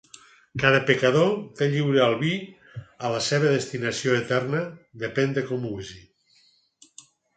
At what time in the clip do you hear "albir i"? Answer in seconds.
2.05-3.11